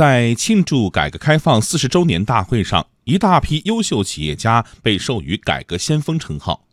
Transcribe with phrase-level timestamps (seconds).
[0.00, 6.66] 在庆祝改革开放四十周年大会上，一大批优秀企业家被授予“改革先锋”称号，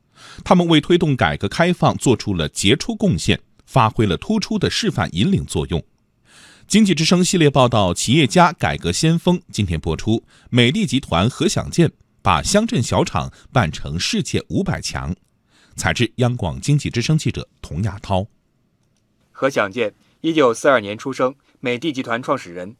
[0.46, 5.84] 他们为推动改革开放做出了杰出贡献，发挥了突出的示范引领作用。
[6.70, 10.24] 经济之声系列报道《企业家改革先锋》今天播出。
[10.50, 11.92] 美的集团何享健
[12.22, 15.14] 把乡镇小厂办成世界五百强。
[15.76, 18.28] 采自央广经济之声记者童亚涛。
[19.34, 22.78] 何享健，一九四二年出生，美的集团创始人。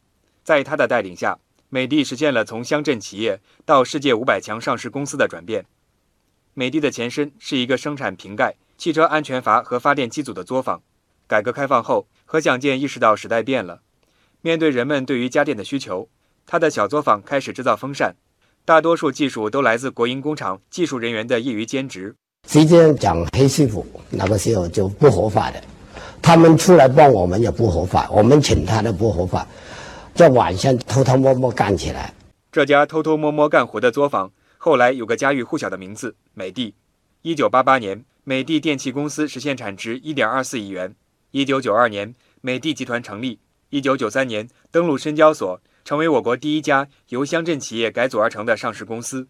[0.48, 1.38] 在他的带领下，
[1.68, 5.66] 美的实现了从乡镇企业到世界五百强上市公司的转变。
[6.54, 10.80] 美的的前身是一个生产瓶盖、汽车安全阀和发电机组的作坊。
[11.26, 13.82] 改革开放后，何享健意识到时代变了，
[14.40, 16.08] 面对人们对于家电的需求，
[16.46, 18.16] 他的小作坊开始制造风扇。
[18.64, 22.14] 大多数技术都来自国营工厂技术人员的业余兼职。
[22.48, 25.62] 直接讲黑师傅，那个时候就不合法的，
[26.22, 29.46] 他们出来帮我们也不合法，我们请他的不合法，
[30.18, 32.12] 在晚上偷偷摸摸干起来。
[32.50, 36.74] 这家偷偷摸摸干活的作坊，后来有个家喻户晓的名字——美的。
[37.22, 40.92] 一九八八年，美的电器公司实现产值一点二四亿元。
[41.30, 43.38] 一九九二年，美的集团成立。
[43.70, 49.28] 一九九三年，登陆深交所，成为我国第一家由乡镇企业改组而成的上市公司。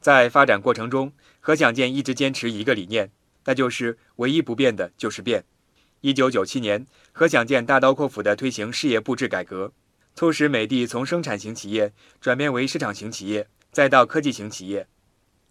[0.00, 3.08] 在发展过程中，何享健一直坚持一个理念，
[3.44, 5.44] 那就是唯一不变的就是变。
[6.00, 9.70] 一九九七年，何享健大刀阔斧地推行事业部制改革，
[10.14, 14.86] 促使美的从生产型企业转变为市场型企业，再到科技型企业。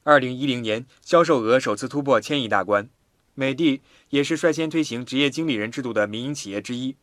[0.03, 2.89] 二零一零年，销售额首次突破千亿大关。
[3.35, 6.95] 美的也是率先推行职业经理人制度的民营企业之一。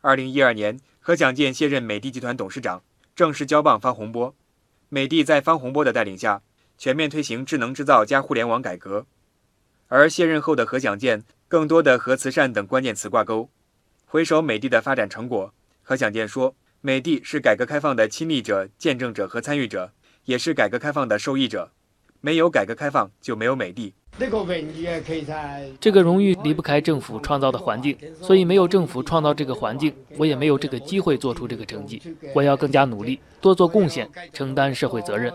[0.00, 2.82] 二零一二年，何享健卸任美的集团董事长，
[3.14, 4.34] 正式交棒方洪波。
[4.88, 6.42] 美的在方洪波的带领下，
[6.78, 9.06] 全面推行智能制造加互联网改革。
[9.88, 13.50] 而卸任后的何享健，更多的和慈善等关键词挂钩。
[14.06, 16.54] 回首美的的发展成果，何享健说
[16.84, 19.92] ：“美的是改革开放的亲历者、见证者和参与者，
[20.24, 21.70] 也是改革开放的受益者。
[22.20, 23.94] 没有改革开放，就没有美的。”
[25.80, 32.02] 这个荣誉离不开政府创造的环境，所以没有政府创造这个环境，我也没有这个机会做出这个成绩。
[32.34, 35.32] 我要更加努力，多做贡献，承担社会责任。